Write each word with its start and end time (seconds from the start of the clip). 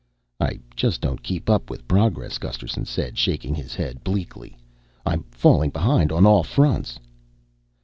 "I 0.39 0.59
just 0.75 0.99
don't 0.99 1.21
keep 1.21 1.47
up 1.47 1.69
with 1.69 1.87
progress," 1.87 2.39
Gusterson 2.39 2.85
said, 2.85 3.19
shaking 3.19 3.53
his 3.53 3.75
head 3.75 4.03
bleakly. 4.03 4.57
"I'm 5.05 5.21
falling 5.29 5.69
behind 5.69 6.11
on 6.11 6.25
all 6.25 6.41
fronts." 6.41 6.97